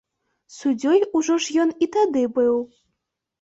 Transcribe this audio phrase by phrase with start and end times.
[0.59, 2.57] Суддзёй ужо ж ён і тады быў.